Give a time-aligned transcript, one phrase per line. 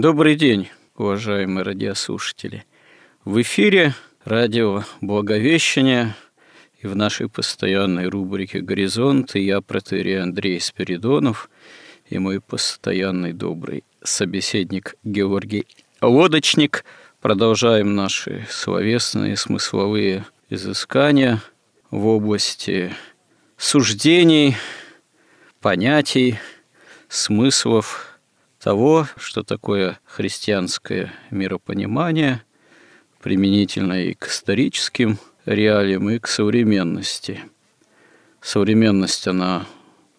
[0.00, 2.64] Добрый день, уважаемые радиослушатели.
[3.26, 6.14] В эфире радио «Благовещение»
[6.80, 11.50] и в нашей постоянной рубрике «Горизонт» я, протерей Андрей Спиридонов,
[12.08, 15.66] и мой постоянный добрый собеседник Георгий
[16.00, 16.86] Лодочник.
[17.20, 21.42] Продолжаем наши словесные, смысловые изыскания
[21.90, 22.94] в области
[23.58, 24.56] суждений,
[25.60, 26.38] понятий,
[27.10, 28.06] смыслов–
[28.60, 32.42] того, что такое христианское миропонимание,
[33.20, 37.40] применительно и к историческим реалиям, и к современности.
[38.40, 39.66] Современность, она,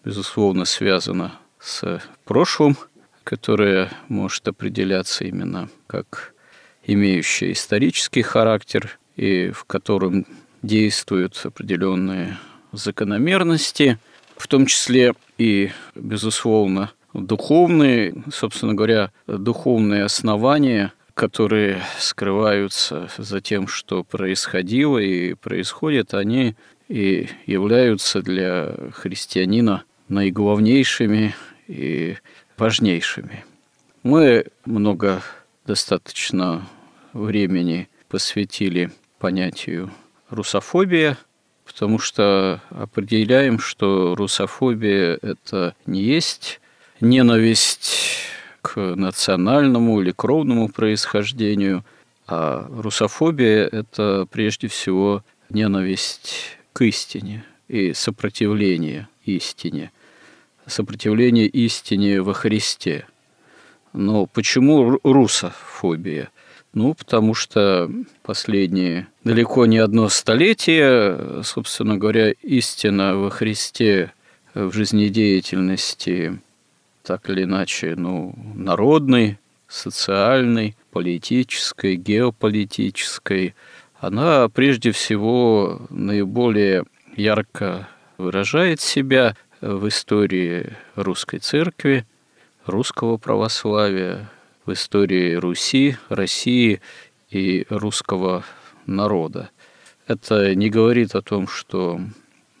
[0.04, 2.76] безусловно, связана с прошлым,
[3.24, 6.34] которое может определяться именно как
[6.84, 10.26] имеющее исторический характер и в котором
[10.62, 12.38] действуют определенные
[12.72, 13.98] закономерности,
[14.36, 24.02] в том числе и, безусловно, духовные, собственно говоря, духовные основания, которые скрываются за тем, что
[24.02, 26.56] происходило и происходит, они
[26.88, 31.34] и являются для христианина наиглавнейшими
[31.68, 32.16] и
[32.56, 33.44] важнейшими.
[34.02, 35.22] Мы много
[35.66, 36.66] достаточно
[37.12, 39.90] времени посвятили понятию
[40.28, 41.16] русофобия,
[41.64, 46.60] потому что определяем, что русофобия– это не есть
[47.02, 47.98] ненависть
[48.62, 51.84] к национальному или кровному происхождению,
[52.26, 59.90] а русофобия– это прежде всего ненависть к истине и сопротивление истине,
[60.66, 63.06] сопротивление истине во Христе.
[63.92, 66.30] Но почему русофобия?
[66.72, 67.90] Ну, потому что
[68.22, 74.12] последние далеко не одно столетие, собственно говоря, истина во Христе
[74.54, 76.40] в жизнедеятельности
[77.02, 83.54] так или иначе, ну, народной, социальной, политической, геополитической,
[83.98, 86.84] она прежде всего наиболее
[87.16, 92.04] ярко выражает себя в истории русской церкви,
[92.66, 94.30] русского православия,
[94.66, 96.80] в истории Руси, России
[97.30, 98.44] и русского
[98.86, 99.50] народа.
[100.06, 102.00] Это не говорит о том, что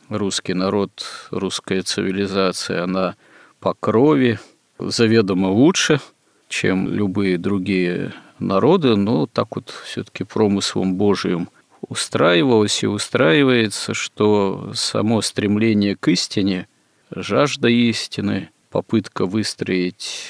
[0.08, 3.16] русский народ, русская цивилизация, она
[3.62, 4.40] по крови,
[4.80, 6.00] заведомо лучше,
[6.48, 11.48] чем любые другие народы, но так вот все-таки промыслом Божиим
[11.88, 16.66] устраивалось и устраивается, что само стремление к истине,
[17.14, 20.24] жажда истины, попытка выстроить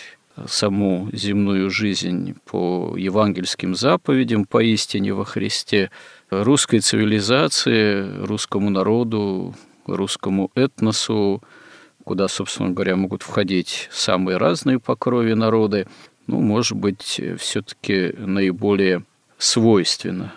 [0.47, 5.91] саму земную жизнь по евангельским заповедям, по истине во Христе,
[6.31, 9.55] русской цивилизации, русскому народу,
[9.87, 11.43] русскому этносу
[12.05, 15.87] куда, собственно говоря, могут входить самые разные по крови народы,
[16.27, 19.05] ну, может быть, все-таки наиболее
[19.39, 20.33] свойственно.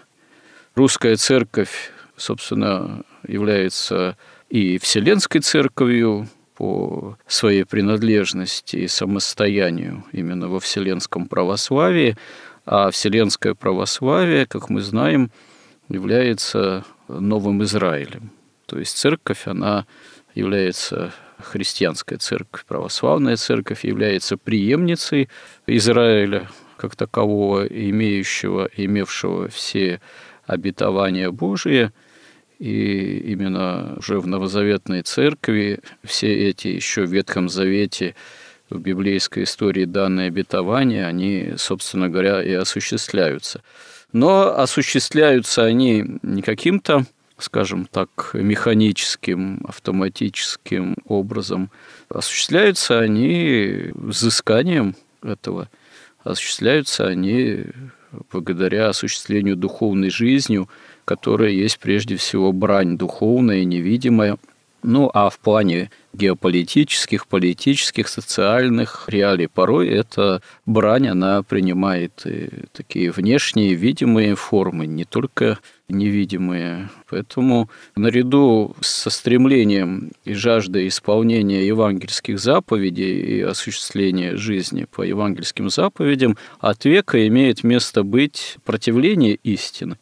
[0.73, 4.17] Русская церковь, собственно, является
[4.49, 12.17] и Вселенской церковью по своей принадлежности и самостоянию именно во Вселенском православии,
[12.65, 15.31] а Вселенское православие, как мы знаем,
[15.89, 18.31] является новым Израилем.
[18.65, 19.85] То есть церковь, она
[20.33, 21.13] является
[21.45, 25.29] христианская церковь, православная церковь является преемницей
[25.67, 30.01] Израиля как такового, имеющего, имевшего все
[30.45, 31.91] обетования Божие,
[32.59, 38.15] и именно уже в новозаветной церкви все эти еще в Ветхом Завете
[38.69, 43.61] в библейской истории данные обетования, они, собственно говоря, и осуществляются.
[44.11, 47.05] Но осуществляются они не каким-то
[47.37, 51.69] скажем так, механическим, автоматическим образом.
[52.09, 55.69] Осуществляются они взысканием этого,
[56.23, 57.65] осуществляются они
[58.31, 60.69] благодаря осуществлению духовной жизнью,
[61.03, 64.37] которая есть прежде всего брань духовная, невидимая,
[64.87, 73.09] Ну, а в плане геополитических, политических, социальных реалий порой эта брань, она принимает и такие
[73.11, 76.89] внешние, видимые формы, не только невидимые.
[77.09, 86.37] Поэтому наряду со стремлением и жаждой исполнения евангельских заповедей и осуществления жизни по евангельским заповедям
[86.59, 89.97] от века имеет место быть противление истины.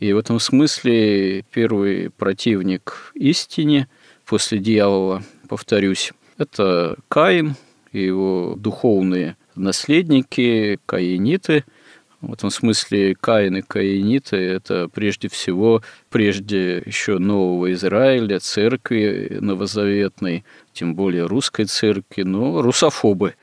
[0.00, 3.88] И в этом смысле первый противник истине
[4.26, 7.54] после дьявола, повторюсь, это Каин
[7.92, 11.64] и его духовные наследники, каиниты–
[12.20, 20.44] в этом смысле Каин и Каиниты– это прежде всего, прежде еще нового Израиля, церкви новозаветной,
[20.72, 23.34] тем более русской церкви, но русофобы,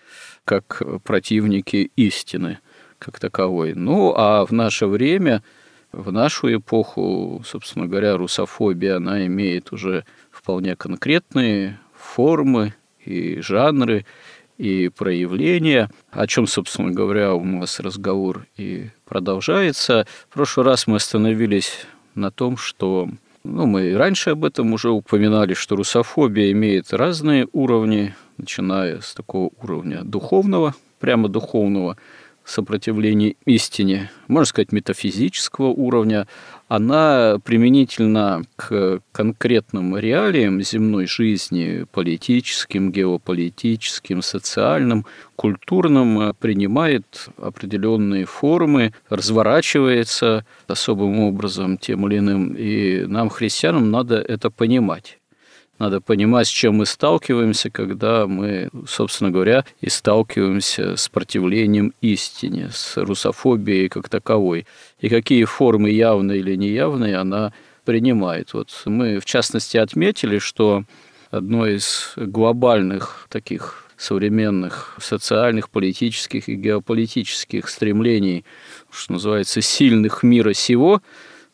[0.45, 2.59] как противники истины
[2.99, 3.73] как таковой.
[3.73, 5.43] Ну, а в наше время,
[5.91, 14.05] в нашу эпоху, собственно говоря, русофобия, она имеет уже вполне конкретные формы и жанры,
[14.57, 20.07] и проявления, о чем, собственно говоря, у нас разговор и продолжается.
[20.29, 23.09] В прошлый раз мы остановились на том, что
[23.43, 29.13] ну, мы и раньше об этом уже упоминали, что русофобия имеет разные уровни, начиная с
[29.13, 31.97] такого уровня духовного, прямо духовного,
[32.43, 36.27] сопротивления истине, можно сказать, метафизического уровня,
[36.67, 45.05] она применительно к конкретным реалиям земной жизни, политическим, геополитическим, социальным,
[45.35, 52.53] культурным, принимает определенные формы, разворачивается особым образом тем или иным.
[52.57, 55.19] И нам, христианам, надо это понимать.
[55.79, 62.69] Надо понимать, с чем мы сталкиваемся, когда мы, собственно говоря, и сталкиваемся с противлением истине,
[62.71, 64.65] с русофобией как таковой.
[64.99, 67.53] И какие формы явные или неявные она
[67.85, 68.53] принимает.
[68.53, 70.83] Вот мы, в частности, отметили, что
[71.29, 78.45] одно из глобальных таких современных социальных, политических и геополитических стремлений,
[78.91, 81.01] что называется, сильных мира сего,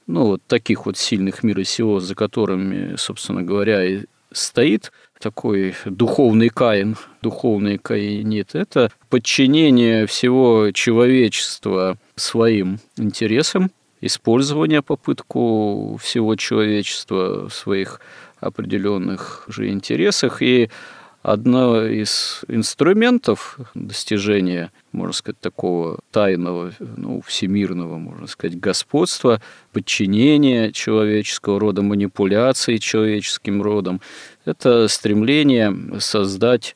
[0.07, 6.49] ну, вот таких вот сильных мира сего, за которыми, собственно говоря, и стоит такой духовный
[6.49, 13.71] каин, духовный каинит, это подчинение всего человечества своим интересам,
[14.01, 18.01] использование, попытку всего человечества в своих
[18.41, 20.41] определенных же интересах.
[20.41, 20.69] И
[21.23, 29.41] одно из инструментов достижения, можно сказать, такого тайного, ну, всемирного, можно сказать, господства,
[29.71, 34.01] подчинения человеческого рода, манипуляции человеческим родом,
[34.45, 36.75] это стремление создать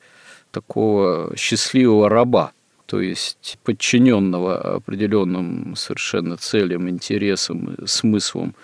[0.51, 2.53] такого счастливого раба,
[2.85, 8.55] то есть подчиненного определенным совершенно целям, интересам, смыслам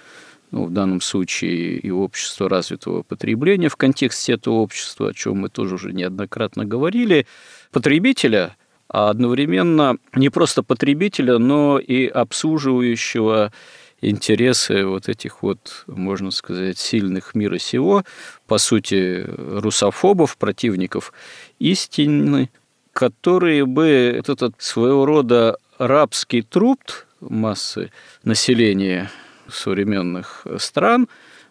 [0.54, 5.50] ну, в данном случае и общество развитого потребления в контексте этого общества, о чем мы
[5.50, 7.26] тоже уже неоднократно говорили,
[7.72, 8.56] потребителя,
[8.88, 13.52] а одновременно не просто потребителя, но и обслуживающего
[14.00, 18.04] интересы вот этих вот, можно сказать, сильных мира сего,
[18.46, 21.14] по сути, русофобов, противников
[21.58, 22.52] истины,
[22.92, 27.92] которые бы этот своего рода рабский труд массы
[28.24, 29.10] населения
[29.50, 31.08] современных стран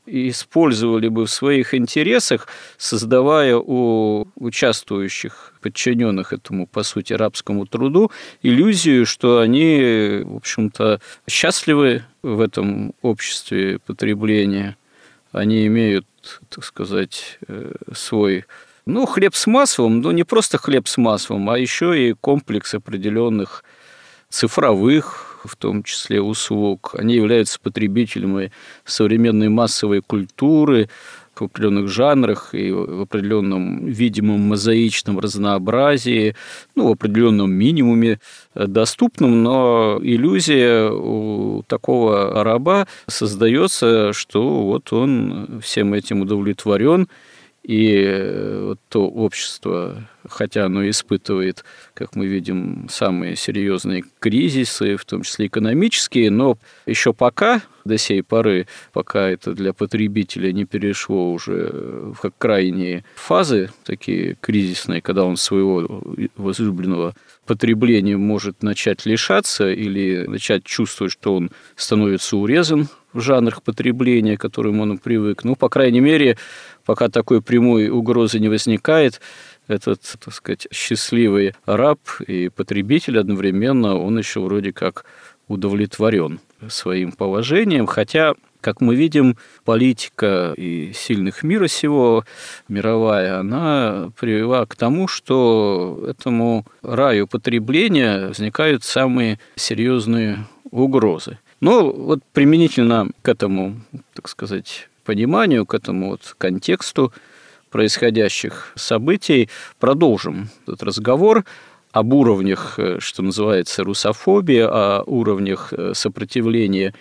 [0.06, 8.10] использовали бы в своих интересах, создавая у участвующих, подчиненных этому, по сути, рабскому труду,
[8.42, 14.76] иллюзию, что они, в общем-то, счастливы в этом обществе потребления.
[15.31, 16.06] Они имеют,
[16.48, 18.44] так сказать, э, свой
[18.84, 23.62] ну, хлеб с маслом, но не просто хлеб с маслом, а еще и комплекс определенных
[24.28, 26.94] цифровых в том числе услуг.
[26.99, 28.53] Они являются потребителями
[28.84, 30.89] современной массовой культуры,
[31.34, 36.37] в определенных жанрах и в определенном видимом мозаичном разнообразии,
[36.75, 38.20] ну, в определенном минимуме
[38.55, 47.08] доступном, но иллюзия у такого раба создается, что вот он всем этим удовлетворен,
[47.62, 51.64] и вот то общество, хотя оно испытывает,
[51.94, 58.22] как мы видим, самые серьезные кризисы, в том числе экономические, но еще пока, до сей
[58.22, 65.36] поры, пока это для потребителя не перешло уже в крайние фазы, такие кризисные, когда он
[65.36, 66.02] своего
[66.36, 67.14] возлюбленного
[67.46, 74.40] потребления может начать лишаться или начать чувствовать, что он становится урезан в жанрах потребления, к
[74.40, 75.44] которым он привык.
[75.44, 76.38] Ну, по крайней мере,
[76.84, 79.20] пока такой прямой угрозы не возникает,
[79.69, 85.05] этот, так сказать, счастливый раб и потребитель одновременно, он еще вроде как
[85.48, 92.24] удовлетворен своим положением, хотя Как мы видим, политика и сильных мира сего,
[92.69, 101.39] мировая, она привела к тому, что этому раю потребления возникают самые серьезные угрозы.
[101.60, 103.81] Ну, вот применительно к этому,
[104.15, 107.12] так сказать, пониманию, к этому вот контексту
[107.70, 109.48] происходящих событий
[109.80, 111.44] продолжим этот разговор
[111.92, 116.94] об уровнях, э, что называется, русофобии, о уровнях э, сопротивления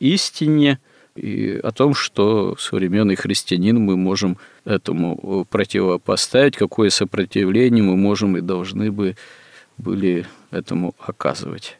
[0.00, 0.80] истине
[1.14, 8.36] и о том, что современный христианин мы можем этому э, противопоставить, какое сопротивление мы можем
[8.36, 9.16] и должны бы
[9.78, 11.78] были этому оказывать.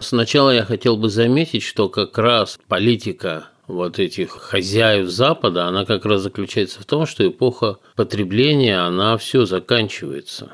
[0.00, 6.06] Сначала я хотел бы заметить, что как раз политика вот этих хозяев Запада, она как
[6.06, 10.50] раз заключается в том, что эпоха потребления, она все заканчивается.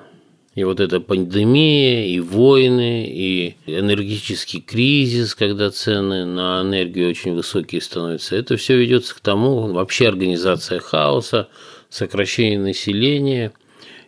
[0.56, 7.80] И вот эта пандемия, и войны, и энергетический кризис, когда цены на энергию очень высокие
[7.80, 11.48] становятся, это все ведется к тому, вообще организация хаоса,
[11.88, 13.52] сокращение населения.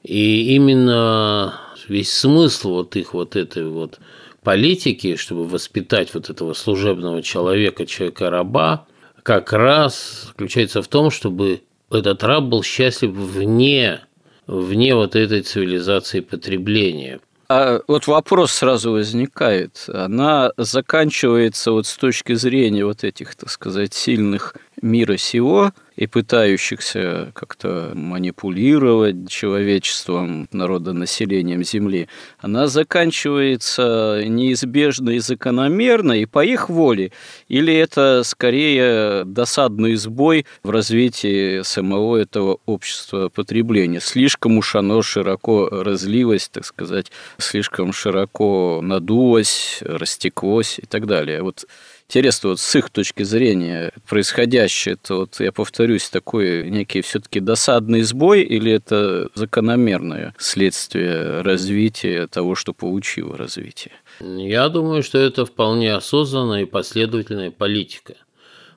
[0.04, 3.98] И именно весь смысл вот их вот этой вот
[4.44, 8.86] политики, чтобы воспитать вот этого служебного человека, человека-раба,
[9.26, 14.02] как раз заключается в том, чтобы этот раб был счастлив вне
[14.46, 17.18] вне вот этой цивилизации потребления.
[17.48, 19.84] А вот вопрос сразу возникает.
[19.92, 27.32] Она заканчивается вот с точки зрения вот этих, так сказать, сильных мира сего– и пытающихся
[27.34, 37.12] как-то манипулировать человечеством, народонаселением Земли, она заканчивается неизбежно и закономерно, и по их воле,
[37.48, 44.00] или это скорее досадный сбой в развитии самого этого общества потребления.
[44.00, 51.42] Слишком уж оно широко разлилось, так сказать, слишком широко надулось, растеклось и так далее.
[51.42, 51.64] Вот
[52.08, 58.02] интересно, вот с их точки зрения происходящее, это вот, я повторюсь, такой некий все-таки досадный
[58.02, 63.92] сбой или это закономерное следствие развития того, что получило развитие?
[64.20, 68.14] Я думаю, что это вполне осознанная и последовательная политика.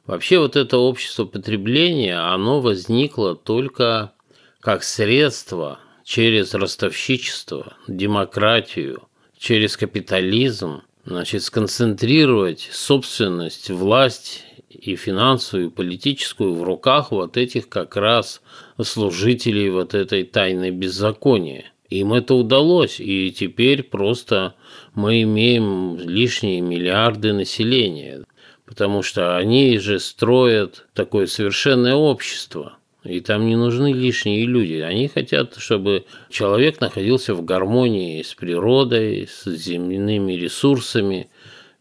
[0.05, 4.13] Вообще вот это общество потребления, оно возникло только
[4.59, 9.03] как средство через ростовщичество, демократию,
[9.37, 17.95] через капитализм значит, сконцентрировать собственность, власть и финансовую, и политическую в руках вот этих как
[17.95, 18.41] раз
[18.81, 21.65] служителей вот этой тайной беззакония.
[21.89, 24.55] Им это удалось, и теперь просто
[24.93, 28.23] мы имеем лишние миллиарды населения,
[28.65, 34.75] потому что они же строят такое совершенное общество– и там не нужны лишние люди.
[34.75, 41.29] Они хотят, чтобы человек находился в гармонии с природой, с земными ресурсами,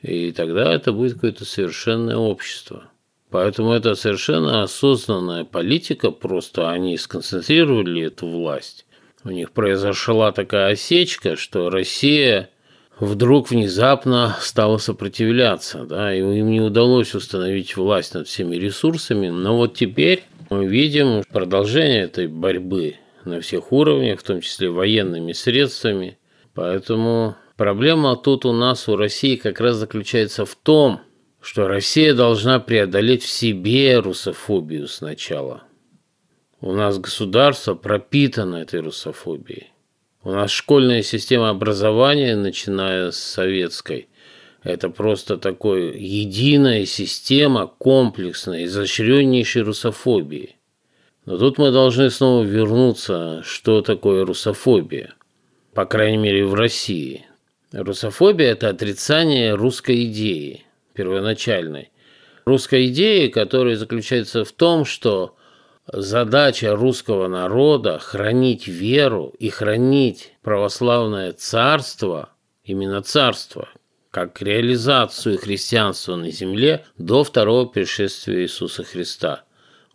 [0.00, 2.84] и тогда это будет какое-то совершенное общество.
[3.30, 8.87] Поэтому это совершенно осознанная политика, просто они сконцентрировали эту власть.
[9.25, 12.50] У них произошла такая осечка, что Россия
[13.00, 19.56] вдруг внезапно стала сопротивляться, да, и им не удалось установить власть над всеми ресурсами, но
[19.56, 26.18] вот теперь мы видим продолжение этой борьбы на всех уровнях, в том числе военными средствами.
[26.54, 31.00] Поэтому проблема тут у нас, у России, как раз заключается в том,
[31.40, 35.62] что Россия должна преодолеть в себе русофобию сначала.
[36.60, 39.68] У нас государство пропитано этой русофобией.
[40.24, 44.08] У нас школьная система образования, начиная с советской,
[44.62, 50.56] это просто такой единая система комплексной, изощреннейшей русофобии.
[51.24, 55.14] Но тут мы должны снова вернуться, что такое русофобия,
[55.74, 57.24] по крайней мере в России.
[57.72, 61.90] Русофобия– это отрицание русской идеи, первоначальной.
[62.46, 65.36] Русской идеи, которая заключается в том, что
[65.92, 72.30] задача русского народа– хранить веру и хранить православное царство,
[72.64, 73.68] именно царство,
[74.10, 79.44] как реализацию христианства на земле до второго пришествия Иисуса Христа.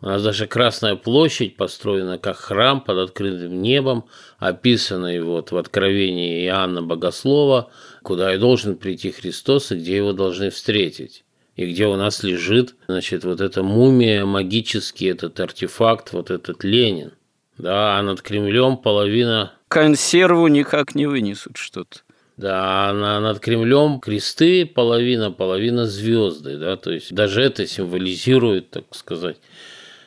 [0.02, 4.06] У нас даже Красная площадь построена как храм под открытым небом,
[4.38, 10.50] описанный вот в Откровении Иоанна Богослова, куда и должен прийти Христос и где его должны
[10.50, 11.24] встретить.
[11.56, 17.14] И где у нас лежит, значит, вот эта мумия, магический этот артефакт, вот этот Ленин.
[17.58, 19.54] Да, а над Кремлем половина...
[19.70, 22.02] Консерву никак не вынесут что-то.
[22.36, 28.86] Да, а над Кремлем кресты половина, половина звезды, да, то есть даже это символизирует, так
[28.92, 29.38] сказать,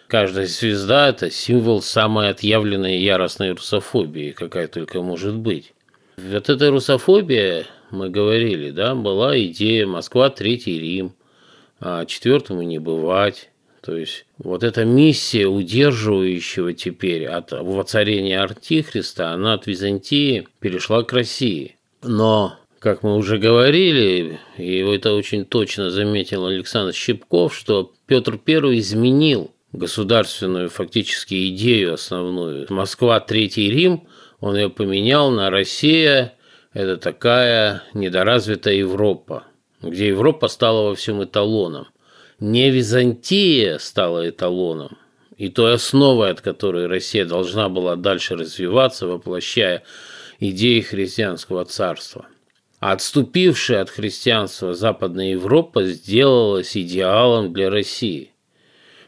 [0.09, 5.73] каждая звезда– это символ самой отъявленной яростной русофобии, какая только может быть.
[6.17, 11.15] Вот эта русофобия, мы говорили, да, была идея Москва, Третий Рим,
[11.79, 13.51] а четвертому не бывать.
[13.83, 21.13] То есть вот эта миссия удерживающего теперь от воцарения Антихриста, она от Византии перешла к
[21.13, 21.76] России.
[22.07, 28.79] Но, как мы уже говорили, и это очень точно заметил Александр Щепков, что Петр I
[28.79, 32.67] изменил государственную фактически идею основную.
[32.71, 34.07] Москва, Третий Рим,
[34.41, 36.35] он ее поменял на Россия,
[36.73, 39.45] это такая недоразвитая Европа,
[39.83, 41.89] где Европа стала во всем эталоном
[42.39, 44.99] не Византия стала эталоном
[45.37, 49.83] и той основой, от которой Россия должна была дальше развиваться, воплощая
[50.41, 52.27] идеи христианского царства.
[52.79, 58.33] Отступившая от христианства Западная Европа сделалась идеалом для России.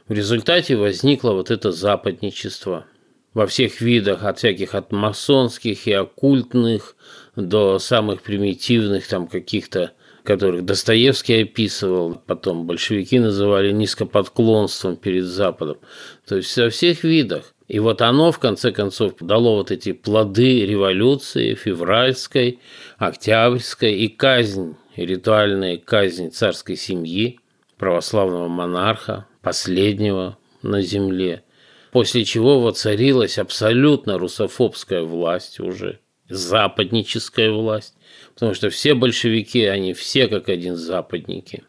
[0.09, 2.87] В результате возникло вот это западничество
[3.35, 6.97] во всех видах, от всяких от масонских и оккультных
[7.37, 9.93] до самых примитивных там каких-то
[10.25, 15.79] которых Достоевский описывал, потом большевики называли низкоподклонством перед Западом.
[16.27, 17.55] То есть во всех видах.
[17.69, 22.61] И вот оно, в конце концов, дало вот эти плоды революции февральской,
[22.97, 27.41] октябрьской и казнь, ритуальная казнь царской семьи,
[27.77, 31.45] православного монарха, последнего на земле,
[31.93, 37.95] после чего воцарилась абсолютно русофобская власть уже, западническая власть,
[38.39, 41.65] Потому что все большевики, они все как один западники.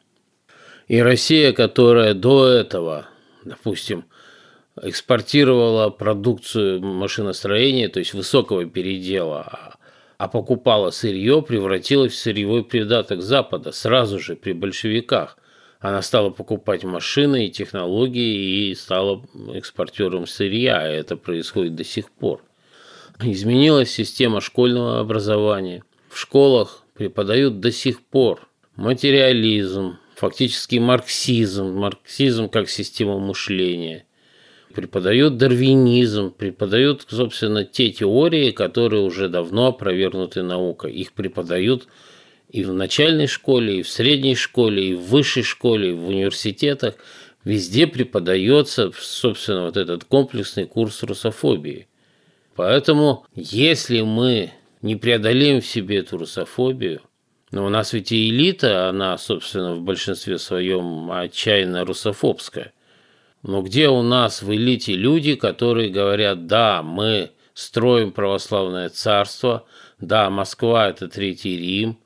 [0.88, 3.08] И Россия, которая до этого,
[3.44, 4.06] допустим,
[4.84, 9.76] экспортировала продукцию машиностроения, то есть высокого передела,
[10.18, 15.38] а покупала сырье, превратилась в сырьевой придаток Запада сразу же при большевиках.
[15.80, 22.44] Она стала покупать машины и технологии и стала экспортером сырья, это происходит до сих пор.
[23.22, 32.70] Изменилась система школьного образования в школах преподают до сих пор материализм, фактически марксизм, марксизм как
[32.70, 34.06] система мышления.
[34.74, 40.94] Преподают дарвинизм, преподают, собственно, те теории, которые уже давно опровергнуты наукой.
[40.94, 41.88] Их преподают
[42.50, 46.96] и в начальной школе, и в средней школе, и в высшей школе, и в университетах.
[47.44, 51.88] Везде преподается, собственно, вот этот комплексный курс русофобии.
[52.56, 54.52] Поэтому, если мы
[54.82, 57.02] не преодолеем в себе эту русофобию.
[57.52, 62.74] Но у нас ведь и элита, она, собственно, в большинстве своем отчаянно русофобская.
[63.44, 69.66] Но где у нас в элите люди, которые говорят, да, мы строим православное царство,
[70.00, 72.00] да, Москва– это Третий Рим,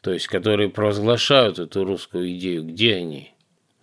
[0.00, 3.34] то есть которые провозглашают эту русскую идею, где они?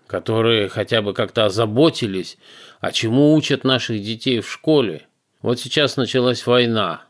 [0.08, 2.38] Которые хотя бы как-то озаботились,
[2.80, 5.08] а чему учат наших детей в школе?
[5.41, 7.06] Вот сейчас началась война,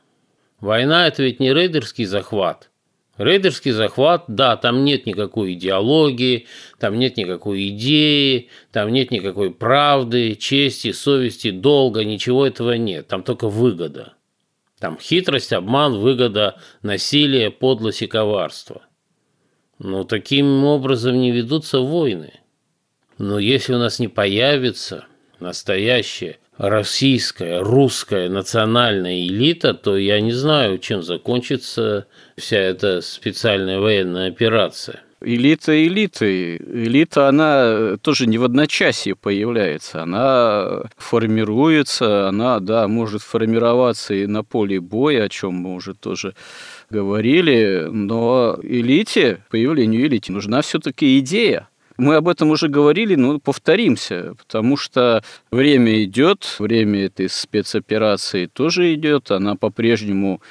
[0.60, 2.70] Война– это ведь не рейдерский захват.
[3.18, 6.48] Рейдерский захват, да, там нет никакой идеологии,
[6.80, 13.08] там нет никакой идеи, там нет никакой правды, чести, совести, долга, ничего этого нет.
[13.08, 14.14] Там только выгода.
[14.80, 18.82] Там хитрость, обман, выгода, насилие, подлость и коварство.
[19.80, 22.34] Но таким образом не ведутся войны.
[23.18, 25.06] Но если у нас не появится
[25.40, 34.30] настоящее российская, русская национальная элита, то я не знаю, чем закончится вся эта специальная военная
[34.30, 35.02] операция.
[35.22, 36.58] Элита элиты.
[36.58, 40.04] Элита, она тоже не в одночасье появляется.
[40.04, 46.36] Она формируется, она, да, может формироваться и на поле боя, о чем мы уже тоже
[46.92, 51.70] говорили, но элите, появлению элите нужна все-таки идея.
[51.98, 58.94] Мы об этом уже говорили, но повторимся, потому что время идет, время этой спецоперации тоже
[58.94, 60.42] идет, она по-прежнему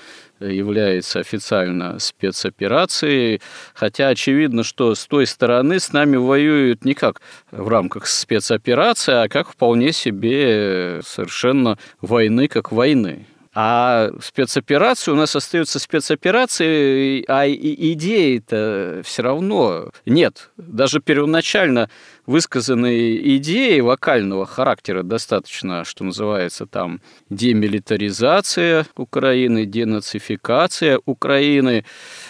[0.40, 3.40] является официально спецоперацией,
[3.74, 9.28] хотя очевидно, что с той стороны с нами воюют не как в рамках спецоперации, а
[9.28, 13.26] как вполне себе совершенно войны как войны.
[13.56, 20.50] А спецоперации у нас остаются спецоперации, а идеи-то все равно нет.
[20.56, 21.88] Даже первоначально
[22.26, 31.84] высказанные идеи локального характера достаточно, что называется, там демилитаризация Украины, денацификация Украины.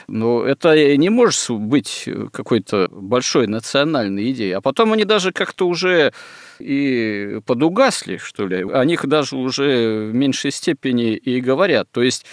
[0.07, 4.53] Но это не может быть какой-то большой национальной идеей.
[4.53, 6.13] А потом они даже как-то уже
[6.59, 8.65] и подугасли, что ли.
[8.71, 11.89] О них даже уже в меньшей степени и говорят.
[11.91, 12.27] То есть,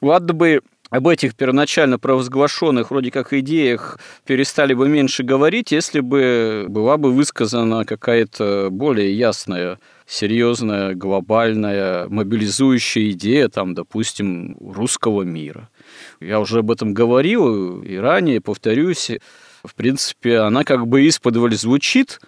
[0.00, 6.64] ладно бы об этих первоначально провозглашенных вроде как идеях перестали бы меньше говорить, если бы
[6.68, 15.68] была бы высказана какая-то более ясная, серьезная, глобальная, мобилизующая идея, там, допустим, русского мира.
[16.20, 19.10] Я уже об этом говорил и ранее, повторюсь,
[19.62, 22.20] в принципе, она как бы исподволь звучит,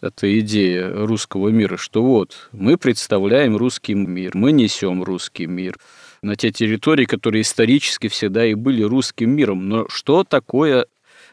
[0.00, 5.78] эта идея русского мира, что вот мы представляем русский мир, мы несем русский мир
[6.22, 9.68] на те территории, которые исторически всегда и были русским миром.
[9.68, 10.86] Но что такое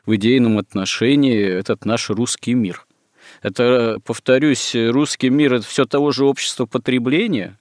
[0.06, 2.86] в идейном отношении этот наш русский мир?
[3.42, 7.60] Это, повторюсь, русский мир– это все того же общества потребления?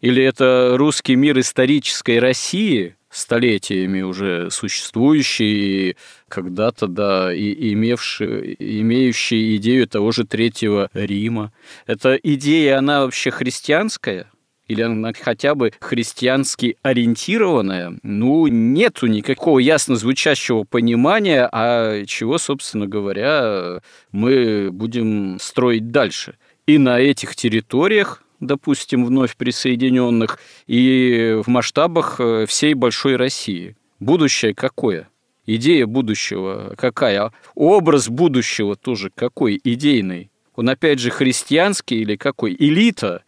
[0.00, 5.96] Или это русский мир исторической России– столетиями уже существующий,
[6.28, 11.52] когда-то, да, и имевший, имеющий идею того же Третьего Рима.
[11.86, 14.26] Эта идея, она вообще христианская?
[14.68, 22.86] или она хотя бы христиански ориентированная, ну, нету никакого ясно звучащего понимания, а чего, собственно
[22.86, 23.80] говоря,
[24.12, 26.36] мы будем строить дальше.
[26.66, 33.76] И на этих территориях допустим, вновь присоединенных, и в масштабах э, всей большой России.
[34.00, 35.08] Будущее какое?
[35.46, 37.32] Идея будущего какая?
[37.54, 39.60] Образ будущего тоже какой?
[39.62, 40.30] Идейный.
[40.54, 42.54] Он опять же христианский или какой?
[42.58, 43.22] Элита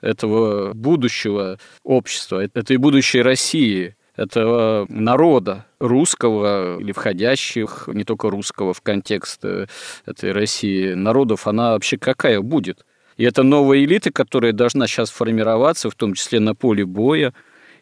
[0.00, 8.80] этого будущего общества, этой будущей России, этого народа русского или входящих, не только русского в
[8.82, 9.66] контекст э,
[10.06, 12.84] этой России, народов, она вообще какая будет?
[13.20, 17.34] И это новая элита, которая должна сейчас формироваться, в том числе на поле боя.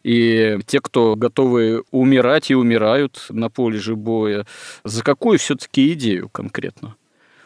[0.03, 4.47] И те, кто готовы умирать и умирают на поле же боя,
[4.83, 6.97] за какую все-таки идею конкретно?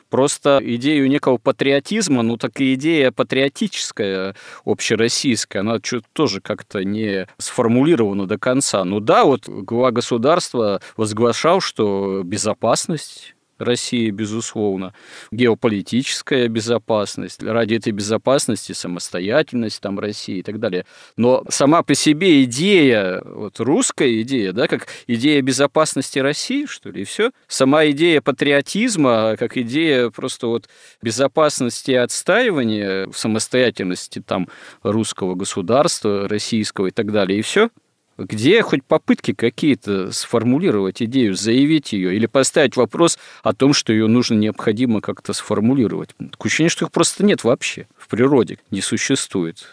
[0.09, 7.26] Просто идею некого патриотизма, ну так и идея патриотическая, общероссийская, она что-то тоже как-то не
[7.37, 8.85] сформулирована до конца.
[8.85, 14.94] Ну да, вот глава государства возглашал, что безопасность России, безусловно,
[15.31, 20.85] геополитическая безопасность, ради этой безопасности самостоятельность там России и так далее.
[21.16, 27.03] Но сама по себе идея, вот русская идея, да, как идея безопасности России, что ли,
[27.03, 27.31] и все.
[27.46, 30.68] Сама идея патриотизма, как идея просто вот
[31.03, 34.48] безопасности и отстаивания самостоятельности там
[34.83, 37.70] русского государства, российского и так далее, и все.
[38.18, 44.07] Где хоть попытки какие-то сформулировать идею, заявить ее или поставить вопрос о том, что ее
[44.07, 46.11] нужно необходимо как-то сформулировать?
[46.18, 49.64] Такое ощущение, что их просто нет вообще в природе, не существует.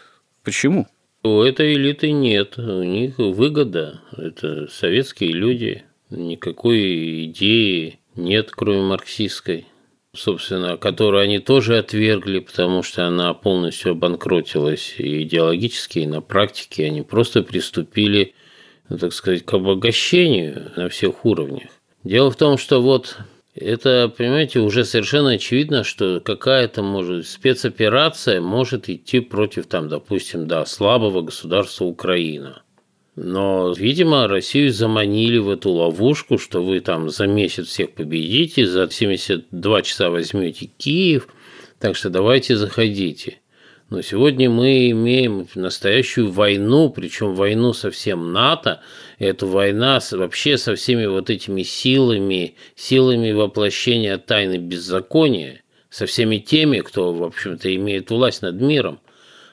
[0.42, 0.86] Почему?
[1.22, 4.00] У этой элиты нет, у них выгода.
[4.16, 9.66] Это советские люди, никакой идеи нет, кроме марксистской
[10.14, 16.86] собственно, которую они тоже отвергли, потому что она полностью обанкротилась и идеологически, и на практике.
[16.86, 18.34] Они просто приступили
[18.90, 21.70] ну, так сказать, к обогащению на всех уровнях.
[22.02, 23.18] Дело в том, что вот
[23.54, 30.66] это, понимаете, уже совершенно очевидно, что какая-то, может, спецоперация может идти против, там, допустим, да,
[30.66, 32.62] слабого государства Украина.
[33.16, 38.88] Но, видимо, Россию заманили в эту ловушку, что вы там за месяц всех победите, за
[38.88, 41.28] 72 часа возьмете Киев,
[41.78, 43.38] так что давайте заходите.
[43.90, 48.80] Но сегодня мы имеем настоящую войну, причем войну со всем НАТО.
[49.18, 56.78] Это война вообще со всеми вот этими силами, силами воплощения тайны беззакония, со всеми теми,
[56.78, 59.00] кто, в общем-то, имеет власть над миром.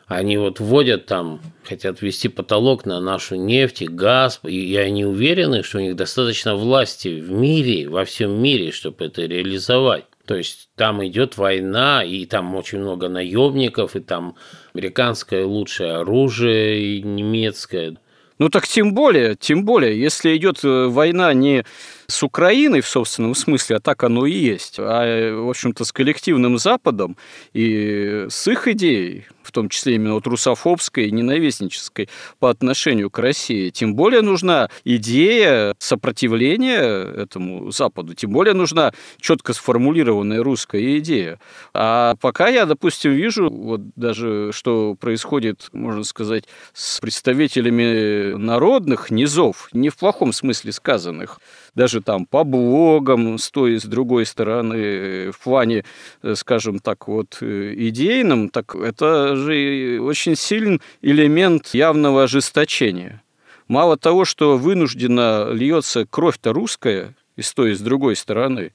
[0.07, 5.63] Они вот вводят там, хотят ввести потолок на нашу нефть и газ, и они уверены,
[5.63, 10.05] что у них достаточно власти в мире, во всем мире, чтобы это реализовать.
[10.25, 14.35] То есть там идет война, и там очень много наемников, и там
[14.73, 17.97] американское лучшее оружие, и немецкое.
[18.39, 21.65] Ну так тем более, тем более, если идет э, война не
[22.05, 26.59] с Украиной в собственном смысле, а так оно и есть, а, в общем-то, с коллективным
[26.59, 27.17] Западом
[27.53, 33.17] и с их идеей, в том числе именно вот русофобской и ненавистнической по отношению к
[33.19, 33.69] России.
[33.69, 41.39] Тем более нужна идея сопротивления этому Западу, тем более нужна четко сформулированная русская идея.
[41.73, 49.69] А пока я, допустим, вижу, вот даже что происходит, можно сказать, с представителями народных низов,
[49.71, 51.39] не в плохом смысле сказанных,
[51.77, 55.85] даже там по блогам, с той и с другой стороны, в плане,
[56.23, 63.21] э, скажем так, вот э, идейном, так это же очень сильный элемент явного ожесточения.
[63.67, 68.71] Мало того, что вынуждена льется кровь-то русская и с той, и с другой стороны,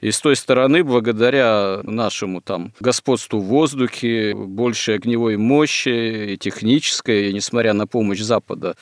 [0.00, 7.32] и с той стороны, благодаря нашему там господству в воздухе, большей огневой мощи и технической,
[7.32, 8.74] несмотря на помощь Запада,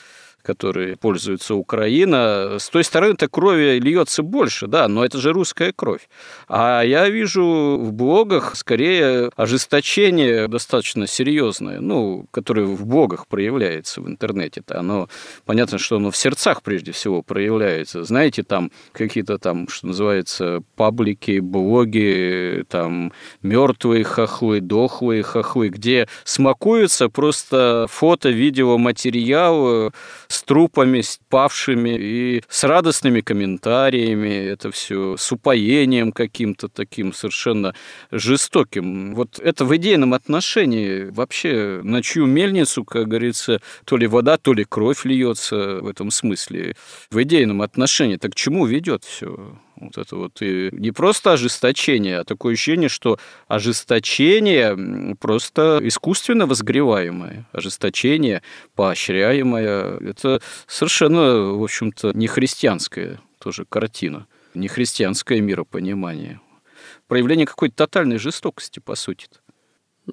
[0.42, 6.08] которой пользуется Украина, с той стороны-то крови льется больше, да, но это же русская кровь.
[6.48, 14.08] А я вижу в блогах скорее ожесточение достаточно серьезное, ну, которое в блогах проявляется в
[14.08, 14.78] интернете-то.
[14.78, 15.08] Оно,
[15.44, 18.04] понятно, что оно в сердцах прежде всего проявляется.
[18.04, 27.08] Знаете, там какие-то там, что называется, паблики, блоги, там мертвые хохлы, дохлые хохлы, где смакуются
[27.08, 29.92] просто фото, видео, материал
[30.28, 37.74] с трупами, с павшими и с радостными комментариями, это все с упоением каким-то таким совершенно
[38.10, 39.14] жестоким.
[39.14, 44.52] Вот это в идейном отношении вообще на чью мельницу, как говорится, то ли вода, то
[44.52, 46.76] ли кровь льется в этом смысле.
[47.10, 48.16] В идейном отношении.
[48.16, 49.58] Так к чему ведет все?
[49.80, 57.46] Вот это вот и не просто ожесточение, а такое ощущение, что ожесточение просто искусственно возгреваемое,
[57.52, 58.42] ожесточение
[58.74, 59.98] поощряемое.
[60.00, 66.40] Это совершенно, в общем-то, не христианская тоже картина, не христианское миропонимание.
[67.06, 69.26] Проявление какой-то тотальной жестокости, по сути.
[69.26, 69.47] -то.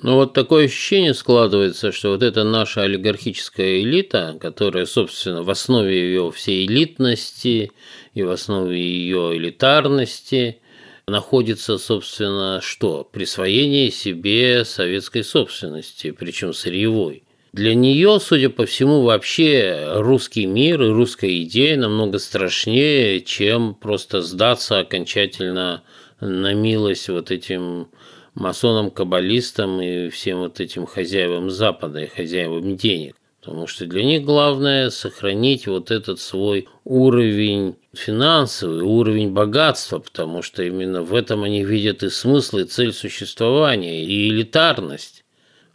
[0.02, 5.98] Ну вот такое ощущение складывается, что вот эта наша олигархическая элита, которая, собственно, в основе
[5.98, 7.72] ее всей элитности
[8.14, 10.60] и в основе ее элитарности
[11.08, 13.08] находится, собственно, что?
[13.10, 17.24] Присвоение себе советской собственности, причем сырьевой.
[17.54, 24.22] Для нее, судя по всему, вообще русский мир и русская идея намного страшнее, чем просто
[24.22, 25.84] сдаться окончательно
[26.20, 27.88] на милость вот этим
[28.36, 33.16] масонам, каббалистам и всем вот этим хозяевам Запада и хозяевам денег.
[33.40, 40.64] Потому что для них главное сохранить вот этот свой уровень финансовый, уровень богатства, потому что
[40.64, 45.24] именно в этом они видят и смысл, и цель существования, и элитарность.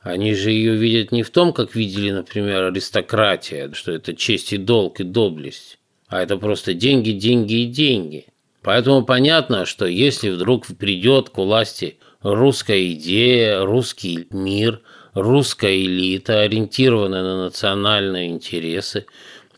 [0.03, 4.57] Они же ее видят не в том, как видели, например, аристократия, что это честь и
[4.57, 8.27] долг и доблесть, а это просто деньги, деньги и деньги.
[8.62, 14.83] Поэтому понятно, что если вдруг придет к власти русская идея, русский мир,
[15.14, 19.06] русская элита, ориентированная на национальные интересы,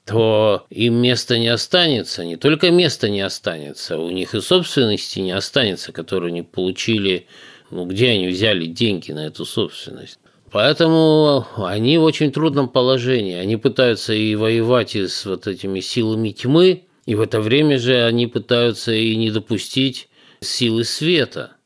[0.04, 5.32] то им места не останется, не только места не останется, у них и собственности не
[5.32, 7.26] останется, которую они получили,
[7.70, 10.18] ну где они взяли деньги на эту собственность.
[10.50, 13.36] Поэтому они в очень трудном положении.
[13.36, 18.04] Они пытаются и воевать и с вот этими силами тьмы, и в это время же
[18.04, 20.08] они пытаются и не допустить
[20.40, 21.52] силы света–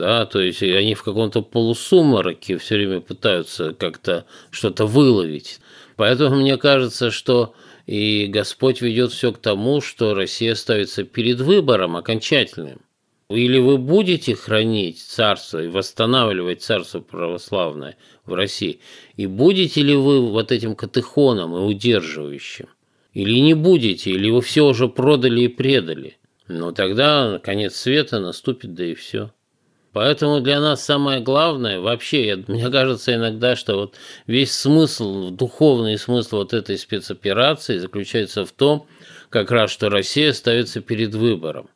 [0.00, 5.60] да, то есть они в каком-то полусумраке все время пытаются как-то что-то выловить.
[5.96, 7.54] Поэтому мне кажется, что
[7.86, 12.80] и Господь ведет все к тому, что Россия ставится перед выбором окончательным.
[13.28, 18.80] Или вы будете хранить царство и восстанавливать царство православное в России,
[19.16, 22.68] и будете ли вы вот этим катехоном и удерживающим,
[23.12, 26.16] или не будете, или вы все уже продали и предали.
[26.48, 29.30] Но тогда конец света наступит, да и все.
[29.92, 35.98] Поэтому для нас самое главное, вообще, я, мне кажется иногда, что вот весь смысл, духовный
[35.98, 38.86] смысл вот этой спецоперации заключается в том,
[39.30, 41.68] как раз, что Россия ставится перед выбором.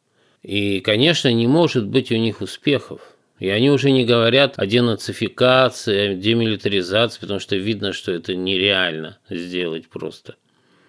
[0.42, 3.00] И, конечно, не может быть у них успехов.
[3.40, 9.18] И они уже не говорят о денацификации, о демилитаризации, потому что видно, что это нереально
[9.28, 10.36] сделать просто.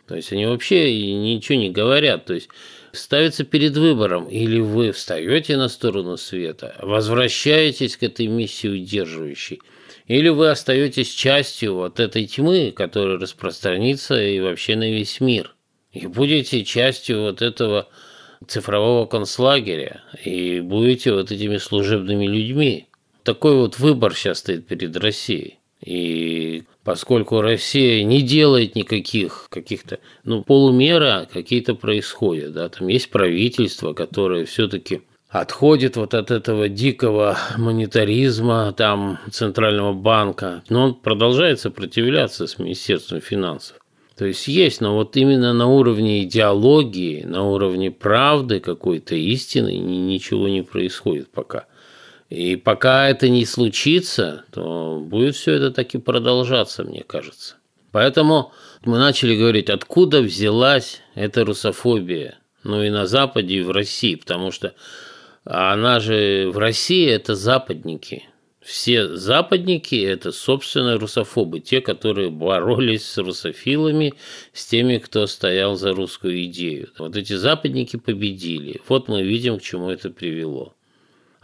[0.07, 2.25] То есть они вообще ничего не говорят.
[2.25, 2.49] То есть
[2.97, 4.27] ставится перед выбором.
[4.27, 9.61] Или вы встаете на сторону света, возвращаетесь к этой миссии удерживающей,
[10.07, 15.55] или вы остаетесь частью вот этой тьмы, которая распространится и вообще на весь мир.
[15.91, 17.87] И будете частью вот этого
[18.47, 22.87] цифрового концлагеря, и будете вот этими служебными людьми.
[23.23, 25.59] Такой вот выбор сейчас стоит перед Россией.
[25.85, 33.93] И поскольку Россия не делает никаких каких-то, ну, полумера какие-то происходят, да, там есть правительство,
[33.93, 42.47] которое все-таки отходит вот от этого дикого монетаризма, там, Центрального банка, но он продолжает сопротивляться
[42.47, 43.77] с Министерством финансов.
[44.17, 50.47] То есть есть, но вот именно на уровне идеологии, на уровне правды какой-то истины ничего
[50.47, 51.65] не происходит пока.
[52.35, 57.55] И пока это не случится, то будет все это таки продолжаться, мне кажется.
[57.93, 58.51] Поэтому
[58.83, 64.51] мы начали говорить, откуда взялась эта русофобия, ну и на Западе, и в России, потому
[64.51, 64.73] что
[65.45, 68.25] она же в России это западники.
[68.59, 74.13] Все западники– это, собственно, русофобы, те, которые боролись с русофилами,
[74.51, 76.89] с теми, кто стоял за русскую идею.
[76.97, 78.81] Вот эти западники победили.
[78.89, 80.73] Вот мы видим, к чему это привело.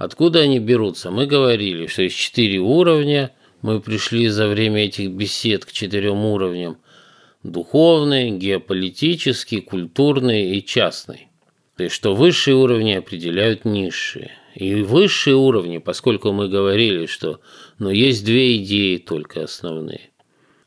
[0.02, 1.12] Откуда они берутся?
[1.12, 3.30] Мы говорили, что есть четыре уровня.
[3.62, 6.80] Мы пришли за время этих бесед к четырем уровням.
[7.44, 11.28] Духовный, геополитический, культурный и частный.
[11.78, 14.32] То есть, что высшие уровни определяют низшие.
[14.56, 17.40] И высшие уровни, поскольку мы говорили, что
[17.78, 20.10] ну, есть две идеи только основные.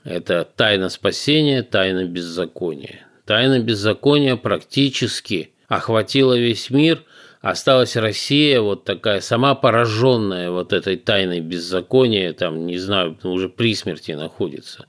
[0.04, 3.04] Это тайна спасения, тайна беззакония.
[3.26, 7.02] Тайна беззакония практически охватила весь мир,
[7.44, 13.74] осталась Россия вот такая сама пораженная вот этой тайной беззакония, там, не знаю, уже при
[13.74, 14.86] смерти находится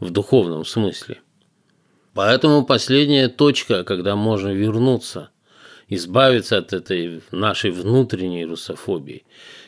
[0.00, 1.20] в духовном смысле.
[2.14, 5.28] Поэтому последняя точка, когда можно вернуться,
[5.88, 9.24] избавиться от этой нашей внутренней русофобии.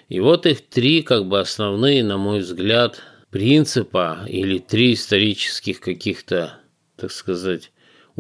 [0.09, 6.55] И вот их три как бы основные, на мой взгляд, принципа или три исторических каких-то,
[6.96, 7.70] так сказать,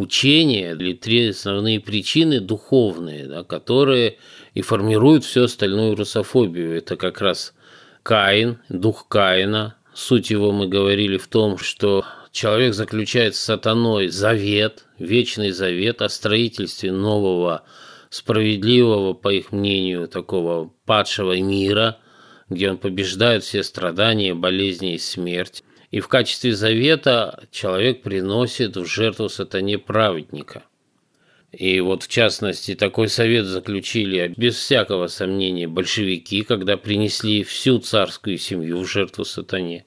[0.00, 4.16] учения или три основные причины духовные, да, которые
[4.54, 6.76] и формируют всю остальную русофобию.
[6.76, 7.54] Это как раз
[8.02, 9.76] Каин, дух Каина.
[9.94, 16.08] Суть его мы говорили в том, что человек заключает с сатаной завет, вечный завет о
[16.08, 17.62] строительстве нового,
[18.08, 21.98] справедливого, по их мнению, такого падшего мира,
[22.48, 25.62] где он побеждает все страдания, болезни и смерть.
[25.90, 30.62] И в качестве завета человек приносит в жертву сатане праведника.
[31.52, 38.38] И вот в частности такой совет заключили без всякого сомнения большевики, когда принесли всю царскую
[38.38, 39.84] семью в жертву сатане.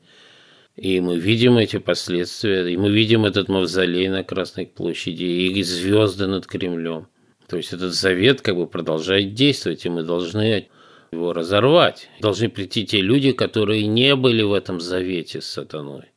[0.76, 6.28] И мы видим эти последствия, и мы видим этот мавзолей на Красной площади, и звезды
[6.28, 7.08] над Кремлем.
[7.48, 10.68] То есть этот завет как бы продолжает действовать, и мы должны
[11.14, 12.10] его разорвать.
[12.20, 16.14] Должны прийти те люди, которые не были в этом завете с сатаной.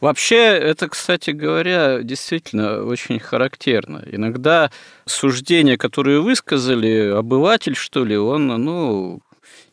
[0.00, 4.04] Вообще, это, кстати говоря, действительно очень характерно.
[4.10, 4.70] Иногда
[5.06, 9.20] суждения, которые высказали, обыватель, что ли, он, ну,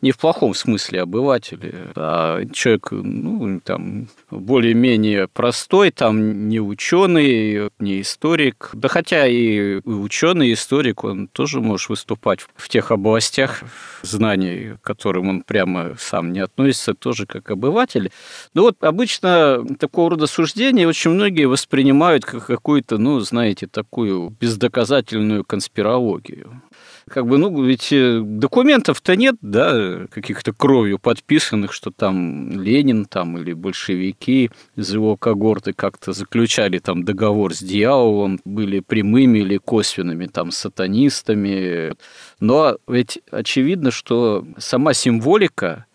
[0.06, 8.02] не в плохом смысле обыватели, а человек, ну, там, более-менее простой, там, не ученый, не
[8.02, 8.70] историк.
[8.74, 13.63] Да хотя и ученый, и историк, он тоже может выступать в тех областях
[14.04, 18.12] знаний, к которым он прямо сам не относится, тоже как обыватель.
[18.54, 25.44] Но вот обычно такого рода суждения очень многие воспринимают как какую-то, ну, знаете, такую бездоказательную
[25.44, 26.62] конспирологию
[27.10, 33.38] как бы, ну, ведь э, документов-то нет, да, каких-то кровью подписанных, что там Ленин там
[33.38, 40.26] или большевики из его когорты как-то заключали там договор с дьяволом, были прямыми или косвенными
[40.26, 41.94] там сатанистами.
[42.39, 45.86] Но ведь очевидно, что сама символика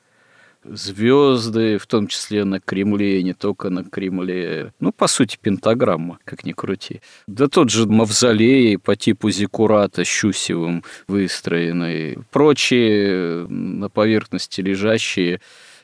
[0.64, 4.72] звезды, в том числе на Кремле, и не только на Кремле.
[4.80, 7.00] Ну, по сути, пентаграмма, как ни крути.
[7.26, 12.18] Да тот же мавзолей по типу Зиккурата Щусевым выстроенный.
[12.30, 15.40] Прочие на поверхности лежащие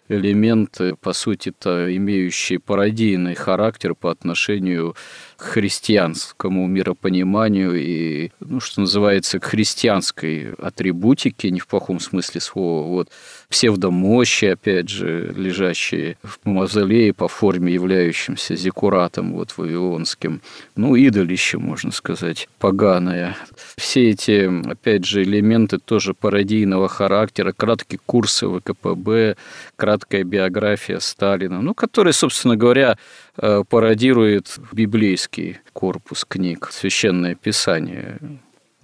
[0.08, 4.94] элементы, по сути-то имеющие пародийный характер по отношению
[5.36, 12.86] к христианскому миропониманию и, ну, что называется, к христианской атрибутике, не в плохом смысле слова.
[12.86, 13.10] Вот
[13.48, 20.40] псевдомощи, опять же, лежащие в мавзолее по форме являющимся зиккуратом вот вавилонским.
[20.74, 23.36] Ну, идолище, можно сказать, поганое.
[23.76, 29.36] Все эти, опять же, элементы тоже пародийного характера, краткие курсы ВКПБ,
[29.96, 32.98] краткая биография Сталина, ну, которые, собственно говоря,
[33.38, 38.18] э, пародирует библейский корпус книг, священное писание.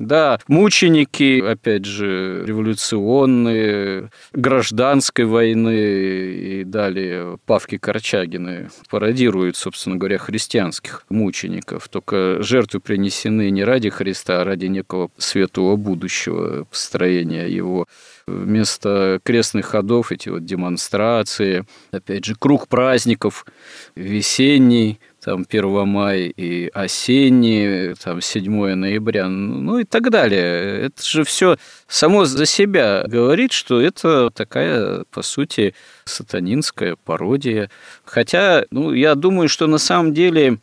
[0.02, 11.04] Да, мученики, опять же, революционные, гражданской войны и далее Павки Корчагины пародируют, собственно говоря, христианских
[11.08, 11.88] мучеников.
[11.88, 17.86] Только жертвы принесены не ради Христа, а ради некого светлого будущего построения его
[18.26, 23.46] вместо крестных ходов эти вот демонстрации, опять же, круг праздников
[23.94, 30.86] весенний, там 1 мая и осенний, там 7 ноября, ну и так далее.
[30.86, 31.56] Это же все
[31.86, 37.70] само за себя говорит, что это такая, по сути, сатанинская пародия.
[38.04, 40.58] Хотя, ну, я думаю, что на самом деле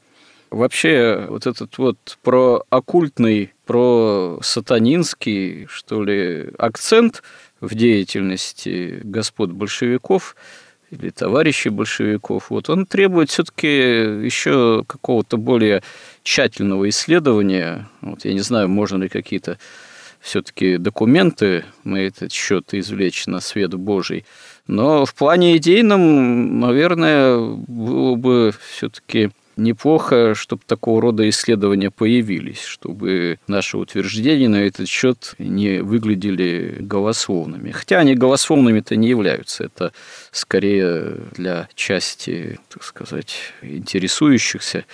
[0.51, 7.23] вообще вот этот вот про оккультный, про сатанинский, что ли, акцент
[7.61, 10.35] в деятельности господ большевиков–
[10.91, 15.83] или товарищей большевиков, вот он требует все-таки еще какого-то более
[16.23, 17.87] тщательного исследования.
[18.01, 19.57] Вот я не знаю, можно ли какие-то
[20.19, 24.25] все-таки документы на этот счет извлечь на свет Божий.
[24.67, 33.39] Но в плане идейном, наверное, было бы все-таки неплохо, чтобы такого рода исследования появились, чтобы
[33.47, 37.71] наши утверждения на этот счет не выглядели голословными.
[37.71, 39.65] Хотя они голословными-то не являются.
[39.65, 39.93] Это
[40.31, 44.85] скорее для части, так сказать, интересующихся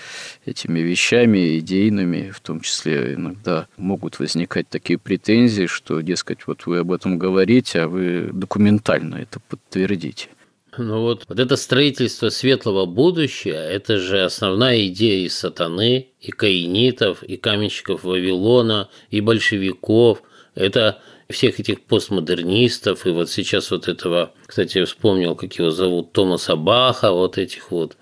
[0.46, 6.80] этими вещами, идейными, в том числе иногда могут возникать такие претензии, что, дескать, вот вы
[6.80, 10.30] об этом говорите, а вы документально это подтвердите.
[10.78, 17.24] Ну вот, вот это строительство светлого будущего, это же основная идея и сатаны, и каинитов,
[17.24, 20.22] и каменщиков Вавилона, и большевиков.
[20.56, 26.14] Это всех этих постмодернистов, и вот сейчас вот этого, кстати, я вспомнил, как его зовут,
[26.14, 27.98] Томаса Баха, вот этих вот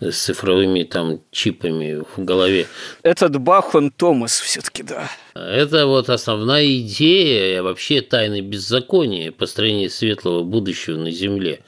[0.00, 2.66] с цифровыми там чипами в голове.
[3.02, 5.10] Этот Бах, он Томас все-таки, да.
[5.34, 11.60] Это вот основная идея вообще тайны беззакония, построения светлого будущего на Земле.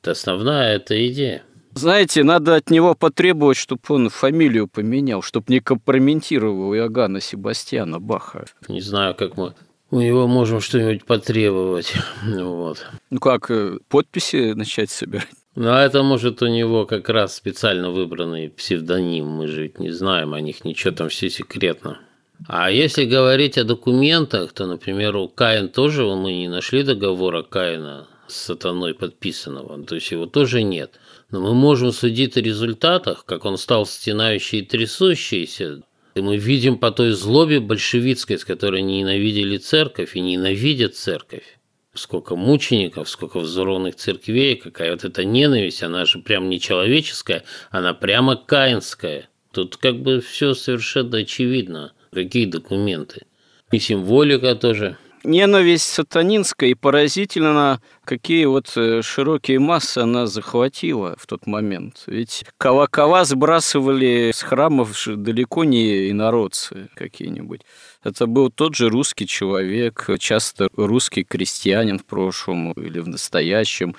[0.00, 1.42] Это основная эта идея.
[1.74, 8.46] Знаете, надо от него потребовать, чтобы он фамилию поменял, чтобы не компрометировал Иоганна Себастьяна Баха.
[8.68, 9.54] Не знаю, как мы
[9.90, 11.94] у него можем что-нибудь потребовать.
[12.24, 12.84] Вот.
[13.10, 15.28] Ну как, э, подписи начать собирать?
[15.54, 19.26] Ну, а это может у него как раз специально выбранный псевдоним.
[19.26, 21.98] Мы же ведь не знаем о них ничего, там все секретно.
[22.46, 28.06] А если говорить о документах, то, например, у Каин тоже мы не нашли договора Каина
[28.30, 30.92] сатаной подписанного, то есть его тоже нет.
[31.30, 35.82] Но мы можем судить о результатах, как он стал стенающий и трясущийся.
[36.14, 41.58] И мы видим по той злобе большевистской, с которой ненавидели церковь и ненавидят церковь
[41.94, 47.92] сколько мучеников, сколько взорванных церквей, какая вот эта ненависть, она же прям не человеческая, она
[47.92, 49.28] прямо каинская.
[49.52, 51.92] Тут как бы все совершенно очевидно.
[52.12, 53.26] Какие документы.
[53.72, 61.26] И символика тоже– ненависть сатанинская и поразительно, какие вот э, широкие массы она захватила в
[61.26, 62.04] тот момент.
[62.06, 67.62] Ведь колокола сбрасывали с храмов далеко не инородцы какие-нибудь.
[68.02, 73.94] Это был тот же русский человек, часто русский крестьянин в прошлом или в настоящем.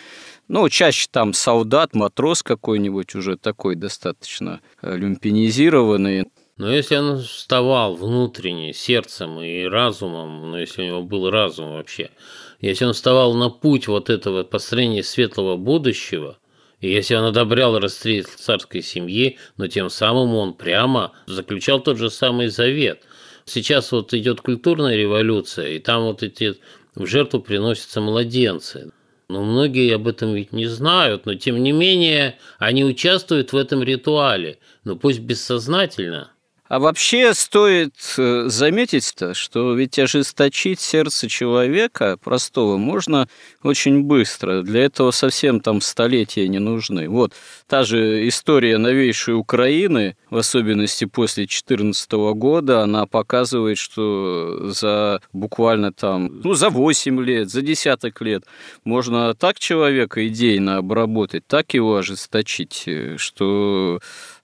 [0.47, 6.25] Ну, чаще там солдат, матрос какой-нибудь уже такой достаточно э, люмпинизированный.
[6.59, 12.11] Но если он вставал внутренне, сердцем и разумом, ну, если у него был разум вообще,
[12.59, 16.37] если он вставал на путь вот этого построения светлого будущего,
[16.81, 22.09] и если он одобрял расстрел царской семьи, но тем самым он прямо заключал тот же
[22.09, 23.03] самый завет.
[23.45, 26.55] Сейчас вот идет культурная революция, и там вот эти
[26.93, 28.91] в жертву приносятся младенцы.
[29.29, 33.81] Но многие об этом ведь не знают, но тем не менее они участвуют в этом
[33.81, 36.33] ритуале, но пусть бессознательно–
[36.69, 43.27] а вообще стоит э, заметить-то, что ведь ожесточить сердце человека простого можно
[43.63, 44.61] очень быстро.
[44.61, 47.09] Для этого совсем там столетия не нужны.
[47.09, 47.33] Вот
[47.67, 55.91] та же история новейшей Украины, в особенности после 2014 года, она показывает, что за буквально
[55.91, 58.43] там, ну, за 8 лет, за десяток лет
[58.83, 63.99] можно так человека идейно обработать, так его ожесточить, э, что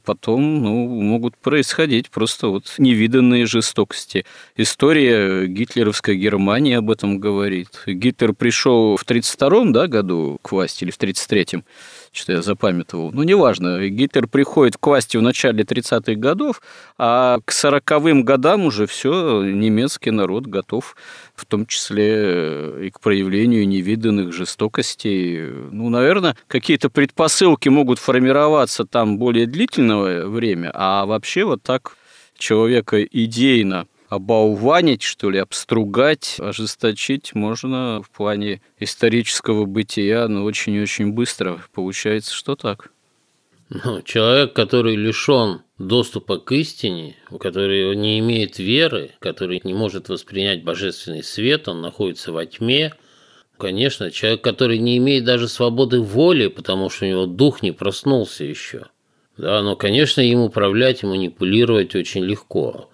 [0.05, 4.25] потом ну, могут происходить просто вот невиданные жестокости.
[4.55, 7.83] История гитлеровской Германии об этом говорит.
[7.87, 11.63] Гитлер пришел в 1932 да, году к власти или в 1933
[12.15, 13.11] что я запамятовал.
[13.11, 16.61] Ну, неважно, Гитлер приходит к власти в начале 30-х годов,
[16.97, 20.95] а к 40-м годам уже все, немецкий народ готов,
[21.35, 25.49] в том числе и к проявлению невиданных жестокостей.
[25.71, 31.97] Ну, наверное, какие-то предпосылки могут формироваться там более длительное время, а вообще вот так
[32.37, 41.61] человека идейно оболванить, что ли, обстругать, ожесточить можно в плане исторического бытия, но очень-очень быстро.
[41.73, 42.91] Получается, что так.
[43.69, 50.63] Ну, человек, который лишен доступа к истине, который не имеет веры, который не может воспринять
[50.63, 52.93] божественный свет, он находится во тьме,
[53.57, 58.43] Конечно, человек, который не имеет даже свободы воли, потому что у него дух не проснулся
[58.43, 58.87] еще.
[59.37, 62.89] Да, но, конечно, им управлять и манипулировать очень легко.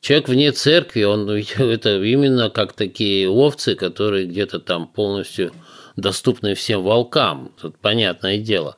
[0.00, 1.28] Человек вне церкви, он
[1.58, 5.52] это именно как такие овцы, которые где-то там полностью
[5.96, 7.52] доступны всем волкам.
[7.60, 8.76] Тут понятное дело.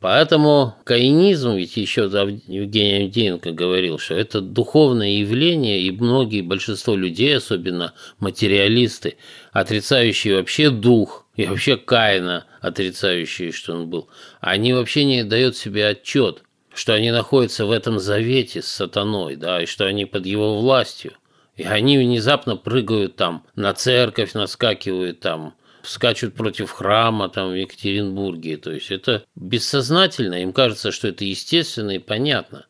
[0.00, 7.36] Поэтому каинизм, ведь еще Евгений Авдеенко говорил, что это духовное явление, и многие, большинство людей,
[7.36, 9.16] особенно материалисты,
[9.52, 14.08] отрицающие вообще дух, и вообще Каина, отрицающие, что он был,
[14.40, 16.42] они вообще не дают себе отчет,
[16.76, 21.12] что они находятся в этом завете с сатаной, да, и что они под его властью.
[21.56, 28.58] И они внезапно прыгают там на церковь, наскакивают там, скачут против храма там в Екатеринбурге.
[28.58, 32.66] То есть это бессознательно, им кажется, что это естественно и понятно.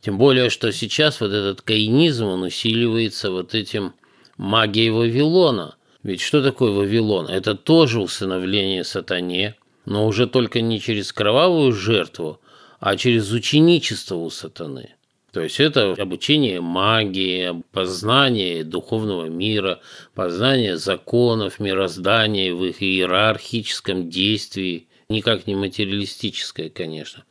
[0.00, 3.92] Тем более, что сейчас вот этот каинизм, он усиливается вот этим
[4.38, 5.76] магией Вавилона.
[6.02, 7.28] Ведь что такое Вавилон?
[7.28, 12.40] Это тоже усыновление сатане, но уже только не через кровавую жертву,
[12.82, 14.96] а через ученичество у сатаны.
[15.32, 19.78] То есть это обучение магии, познание духовного мира,
[20.16, 27.22] познание законов мироздания в их иерархическом действии, никак не материалистическое, конечно.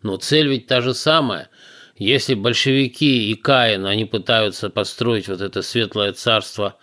[0.00, 1.50] Но цель ведь та же самая.
[1.96, 6.76] Если большевики и Каин, они пытаются построить вот это светлое царство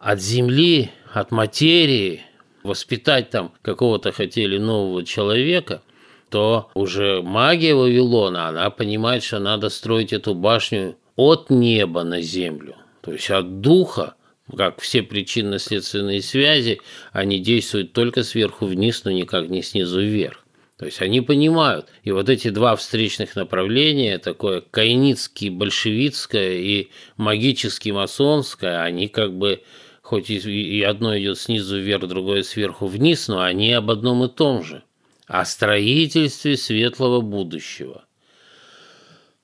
[0.00, 2.22] от земли, от материи,
[2.62, 5.82] воспитать там какого-то хотели нового человека,
[6.28, 12.76] то уже магия Вавилона, она понимает, что надо строить эту башню от неба на землю,
[13.00, 14.14] то есть от духа,
[14.54, 16.80] как все причинно-следственные связи,
[17.12, 20.44] они действуют только сверху вниз, но никак не снизу вверх.
[20.78, 21.86] То есть они понимают.
[22.02, 29.62] И вот эти два встречных направления, такое кайницкий большевистское и магически масонское, они как бы,
[30.02, 34.62] хоть и одно идет снизу вверх, другое сверху вниз, но они об одном и том
[34.62, 34.82] же
[35.26, 38.04] о строительстве светлого будущего,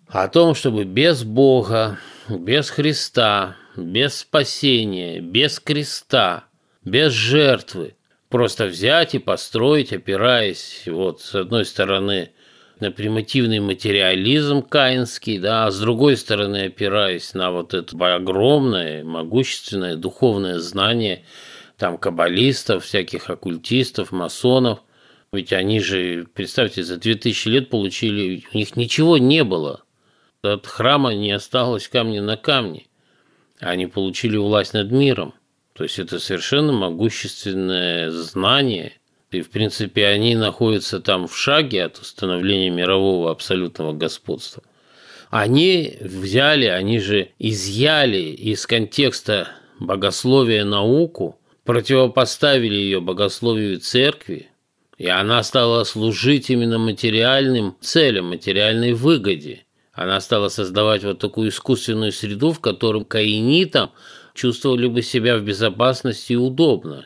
[0.07, 6.45] о том, чтобы без Бога, без Христа, без спасения, без креста,
[6.85, 7.97] без жертвы
[8.29, 12.31] просто взять и построить, опираясь вот с одной стороны
[12.79, 19.97] на примитивный материализм каинский, да, а с другой стороны опираясь на вот это огромное, могущественное
[19.97, 21.25] духовное знание
[21.77, 24.81] там каббалистов, всяких оккультистов, масонов–
[25.33, 29.83] ведь они же, представьте, за 2000 лет получили, у них ничего не было.
[30.43, 32.87] От храма не осталось камня на камне.
[33.59, 35.35] Они получили власть над миром.
[35.73, 38.93] То есть это совершенно могущественное знание.
[39.31, 44.63] И, в принципе, они находятся там в шаге от установления мирового абсолютного господства.
[45.31, 49.49] Они взяли, они же изъяли из контекста
[49.81, 54.52] богословия науку, противопоставили ее богословию церкви,
[55.03, 59.65] и она стала служить именно материальным целям, материальной выгоде.
[59.93, 63.91] Она стала создавать вот такую искусственную среду, в которой каинитам
[64.33, 67.05] чувствовали бы себя в безопасности и удобно.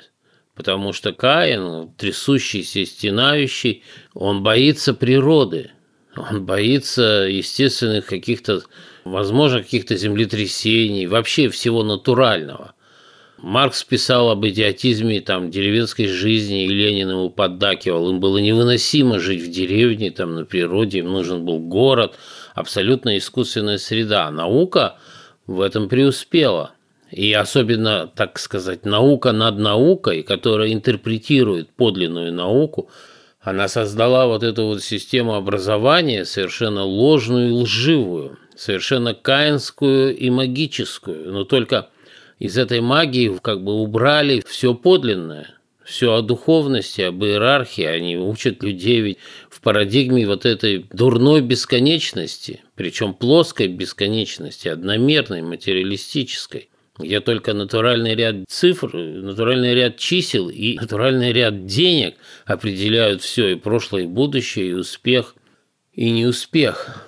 [0.55, 3.83] Потому что Каин, трясущийся, стенающий,
[4.13, 5.71] он боится природы,
[6.19, 8.61] он боится естественных каких-то,
[9.07, 12.75] возможно, каких-то землетрясений, вообще всего натурального.
[13.39, 18.11] Маркс писал об идиотизме там, деревенской жизни, и Ленин ему поддакивал.
[18.11, 22.15] Им было невыносимо жить в деревне, там, на природе, им нужен был город,
[22.55, 24.31] абсолютно искусственная среда.
[24.31, 24.97] Наука
[25.47, 26.73] в этом преуспела.
[27.11, 32.91] И особенно, так сказать, наука над наукой, которая интерпретирует подлинную науку,
[33.41, 41.33] она создала вот эту вот систему образования совершенно ложную и лживую, совершенно каинскую и магическую,
[41.33, 41.91] но только
[42.39, 47.85] из этой магии как бы убрали все подлинное, все о духовности, об иерархии.
[47.85, 49.19] Они учат людей ведь
[49.49, 56.69] в парадигме вот этой дурной бесконечности, причем плоской бесконечности, одномерной, материалистической
[56.99, 63.55] где только натуральный ряд цифр, натуральный ряд чисел и натуральный ряд денег определяют все, и
[63.55, 65.35] прошлое, и будущее, и успех,
[65.93, 67.06] и неуспех.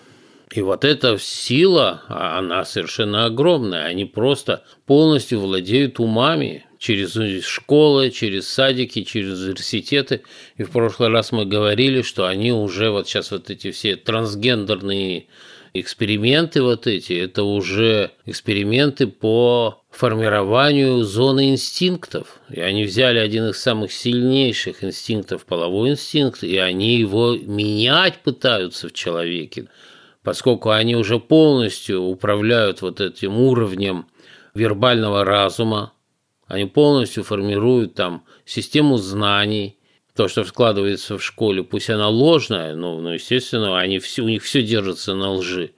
[0.52, 3.84] И вот эта сила, а она совершенно огромная.
[3.84, 10.22] Они просто полностью владеют умами через школы, через садики, через университеты.
[10.56, 15.26] И в прошлый раз мы говорили, что они уже вот сейчас вот эти все трансгендерные
[15.74, 22.40] эксперименты вот эти, это уже эксперименты по формированию зоны инстинктов.
[22.48, 28.88] И они взяли один из самых сильнейших инстинктов, половой инстинкт, и они его менять пытаются
[28.88, 29.68] в человеке
[30.28, 34.04] поскольку они уже полностью управляют вот этим уровнем
[34.52, 35.94] вербального разума,
[36.46, 39.78] они полностью формируют там систему знаний,
[40.14, 44.42] то, что складывается в школе, пусть она ложная, но, но естественно, они все, у них
[44.42, 45.70] все держится на лжи.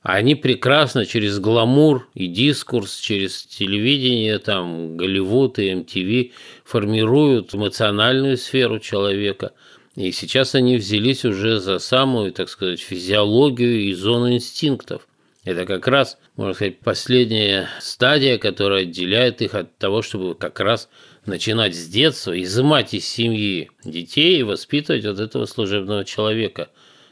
[0.00, 6.32] Они прекрасно через гламур и дискурс, через телевидение, там, Голливуд и MTV
[6.64, 9.52] формируют эмоциональную сферу человека–
[9.98, 15.08] и сейчас они взялись уже за самую, так сказать, физиологию и зону инстинктов.
[15.42, 20.88] Это как раз, можно сказать, последняя стадия, которая отделяет их от того, чтобы как раз
[21.26, 26.68] начинать с детства, изымать из семьи детей и воспитывать вот этого служебного человека.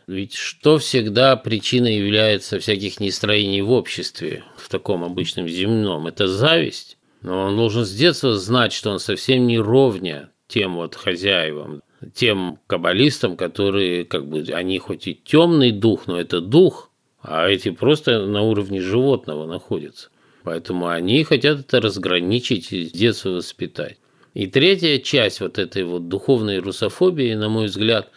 [0.07, 6.99] Ведь что всегда причиной является всяких нестроений в обществе, в таком обычном земном, это зависть.
[7.21, 11.83] Но он должен с детства знать, что он совсем не ровня тем вот хозяевам,
[12.15, 16.91] тем каббалистам, которые как бы, они хоть и темный дух, но это дух,
[17.23, 20.11] а эти просто на уровне животного находятся.
[20.45, 23.99] Поэтому они хотят это разграничить и с детства воспитать.
[24.35, 28.11] И третья часть вот этой вот духовной русофобии, на мой взгляд,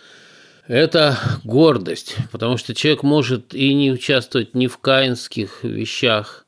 [0.68, 6.46] это гордость, потому что человек может и не участвовать ни в каинских вещах,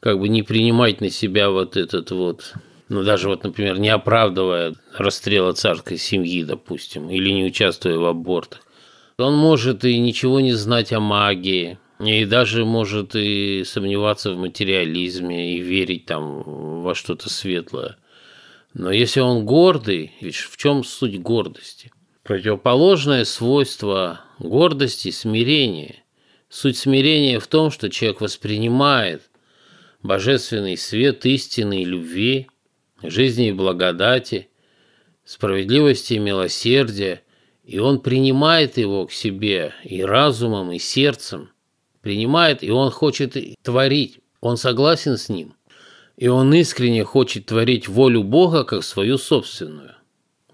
[0.00, 2.54] как бы не принимать на себя вот этот вот,
[2.88, 8.60] ну даже вот, например, не оправдывая расстрела царской семьи, допустим, или не участвуя в абортах.
[9.18, 15.56] Он может и ничего не знать о магии, и даже может и сомневаться в материализме
[15.56, 17.96] и верить там во что-то светлое.
[18.74, 21.92] Но если он гордый, ведь в чем суть гордости?
[22.24, 26.02] Противоположное свойство гордости– смирение.
[26.48, 29.22] Суть смирения в том, что человек воспринимает
[30.02, 32.48] божественный свет истины и любви,
[33.10, 34.48] жизни и благодати,
[35.24, 37.22] справедливости и милосердия,
[37.64, 41.50] и он принимает его к себе и разумом, и сердцем,
[42.02, 45.54] принимает, и он хочет творить, он согласен с ним,
[46.16, 49.94] и он искренне хочет творить волю Бога как свою собственную.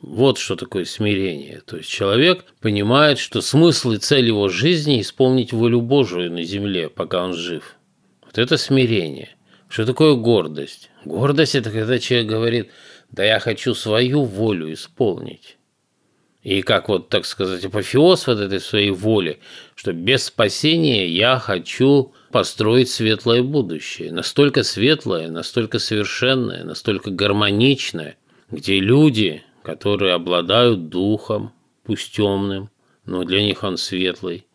[0.00, 1.60] Вот что такое смирение.
[1.66, 6.88] То есть человек понимает, что смысл и цель его жизни– исполнить волю Божию на земле,
[6.88, 7.76] пока он жив.
[8.24, 9.36] Вот это смирение.
[9.68, 10.89] Что такое гордость?
[11.04, 12.70] Гордость– это когда человек говорит,
[13.10, 15.56] да я хочу свою волю исполнить.
[16.42, 19.40] И как вот, так сказать, апофеоз вот этой своей воли,
[19.74, 24.10] что без спасения я хочу построить светлое будущее.
[24.10, 28.16] Настолько светлое, настолько совершенное, настолько гармоничное,
[28.50, 31.52] где люди, которые обладают духом,
[31.84, 32.70] пусть темным,
[33.04, 34.46] но для них он светлый,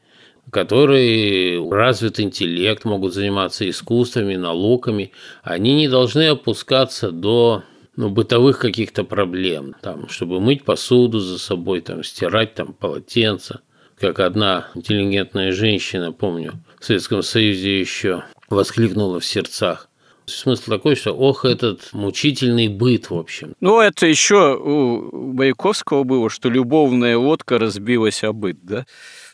[0.56, 5.12] которые развит интеллект, могут заниматься искусствами, науками,
[5.44, 7.64] они не должны опускаться до
[7.98, 13.64] ну, бытовых каких-то проблем, там, чтобы мыть посуду за собой, там, стирать там полотенца.
[14.00, 19.90] Как одна интеллигентная женщина, помню, в Советском Союзе еще воскликнула в сердцах.
[20.26, 23.56] Смысл такой, что ох, этот мучительный быт, в общем.
[23.60, 28.86] Ну, это еще у Маяковского было, что любовная лодка разбилась о быт, да?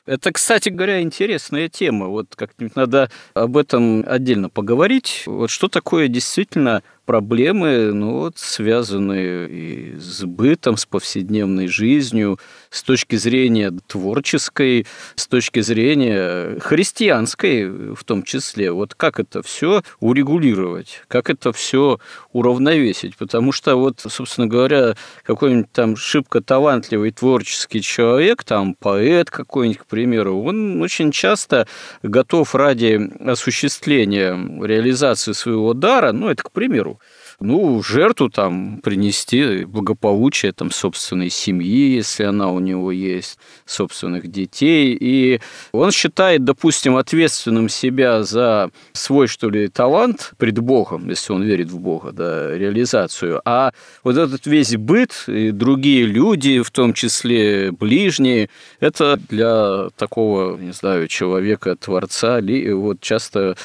[0.05, 2.07] Это, кстати говоря, интересная тема.
[2.07, 5.23] Вот как-нибудь надо об этом отдельно поговорить.
[5.27, 6.81] Вот что такое действительно
[7.11, 12.39] проблемы, ну вот, связанные и с бытом, с повседневной жизнью,
[12.69, 18.71] с точки зрения творческой, с точки зрения христианской в том числе.
[18.71, 21.99] Вот как это все урегулировать, как это все
[22.31, 23.17] уравновесить.
[23.17, 29.85] Потому что вот, собственно говоря, какой-нибудь там шибко талантливый творческий человек, там поэт какой-нибудь, к
[29.85, 31.67] примеру, он очень часто
[32.03, 34.31] готов ради осуществления
[34.65, 37.00] реализации своего дара, ну, это к примеру,
[37.41, 44.95] ну, жертву там принести, благополучие там собственной семьи, если она у него есть, собственных детей.
[44.99, 51.41] И он считает, допустим, ответственным себя за свой, что ли, талант пред Богом, если он
[51.41, 53.41] верит в Бога, да, реализацию.
[53.43, 53.71] А
[54.03, 60.73] вот этот весь быт и другие люди, в том числе ближние, это для такого, не
[60.73, 62.39] знаю, человека, творца,
[62.73, 63.55] вот часто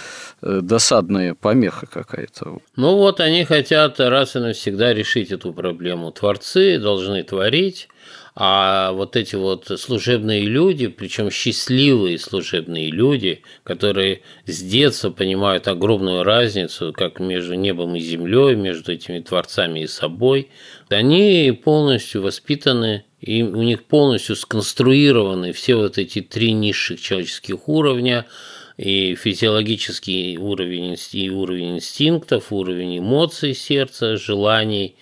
[0.40, 2.58] э, досадная помеха какая-то.
[2.76, 6.12] Ну вот они хотят хотят раз и навсегда решить эту проблему.
[6.12, 7.88] Творцы должны творить,
[8.36, 16.22] а вот эти вот служебные люди, причем счастливые служебные люди, которые с детства понимают огромную
[16.22, 20.50] разницу, как между небом и землей, между этими творцами и собой,
[20.88, 28.26] они полностью воспитаны, и у них полностью сконструированы все вот эти три низших человеческих уровня–
[28.76, 34.96] и физиологический уровень, и уровень инстинктов, уровень эмоций сердца, желаний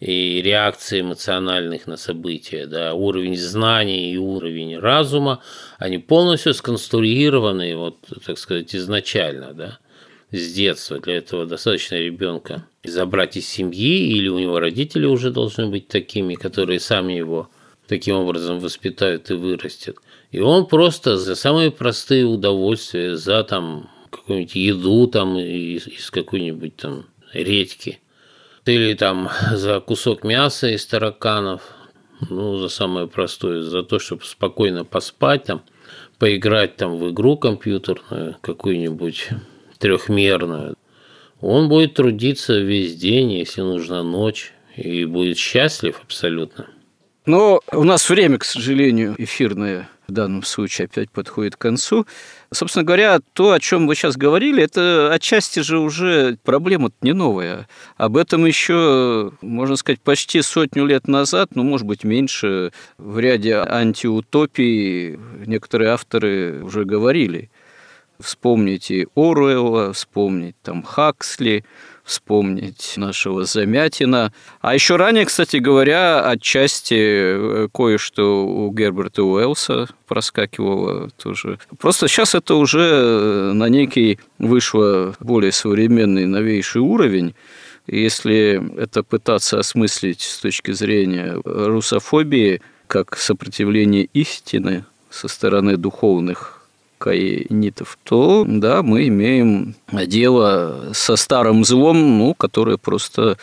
[0.00, 5.42] и реакций эмоциональных на события, да, уровень знаний и уровень разума,
[5.78, 7.96] они полностью сконструированы, вот,
[8.26, 9.78] так сказать, изначально, да,
[10.30, 10.98] с детства.
[10.98, 16.34] Для этого достаточно ребенка забрать из семьи, или у него родители уже должны быть такими,
[16.34, 17.48] которые сами его
[17.86, 19.96] таким образом воспитают и вырастет.
[20.34, 26.74] И он просто за самые простые удовольствия, за там какую-нибудь еду там из, из какой-нибудь
[26.74, 28.00] там редьки,
[28.66, 31.62] или там за кусок мяса из тараканов,
[32.30, 35.62] ну, за самое простое, за то, чтобы спокойно поспать там,
[36.18, 39.28] поиграть там в игру компьютерную, какую-нибудь
[39.78, 40.74] трехмерную,
[41.40, 46.66] он будет трудиться весь день, если нужна ночь, и будет счастлив абсолютно.
[47.24, 52.06] Но у нас время, к сожалению, эфирное в данном случае опять подходит к концу.
[52.52, 57.68] Собственно говоря, то, о чем вы сейчас говорили, это отчасти же уже проблема не новая.
[57.96, 63.56] Об этом еще, можно сказать, почти сотню лет назад, ну, может быть, меньше, в ряде
[63.56, 67.50] антиутопий некоторые авторы уже говорили.
[68.20, 71.64] Вспомните Оруэлла, вспомнить там Хаксли,
[72.04, 74.32] вспомнить нашего Замятина.
[74.60, 81.58] А еще ранее, кстати говоря, отчасти э, кое-что у Герберта Уэллса проскакивало тоже.
[81.78, 87.34] Просто сейчас это уже э, на некий вышло более современный, новейший уровень.
[87.86, 96.53] Если это пытаться осмыслить с точки зрения русофобии, как сопротивление истины со стороны духовных
[97.04, 103.36] каинитов, то да, мы имеем дело со старым злом, ну, которое просто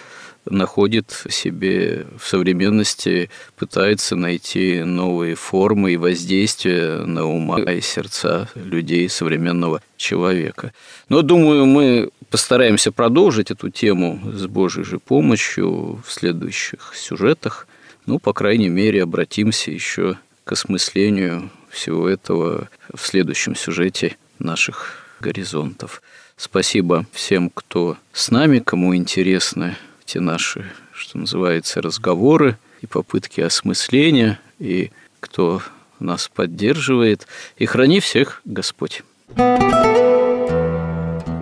[0.49, 9.07] находит себе в современности, пытается найти новые формы и воздействия на ума и сердца людей
[9.07, 10.73] современного человека.
[11.07, 17.67] Но, думаю, мы постараемся продолжить эту тему с Божьей же помощью в следующих сюжетах.
[18.07, 26.01] Ну, по крайней мере, обратимся еще к осмыслению всего этого в следующем сюжете наших горизонтов.
[26.37, 34.39] Спасибо всем, кто с нами, кому интересны те наши, что называется, разговоры и попытки осмысления,
[34.59, 35.61] и кто
[35.99, 37.27] нас поддерживает.
[37.57, 39.03] И храни всех Господь.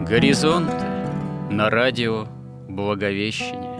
[0.05, 0.69] Горизонт
[1.49, 2.27] на радио
[2.67, 3.79] Благовещение.